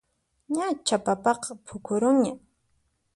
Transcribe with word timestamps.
Ñachá 0.55 0.97
papaqa 1.05 1.51
puqurunña 1.65 2.33